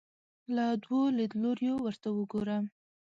[0.55, 2.57] له دوو لیدلوریو ورته وګورو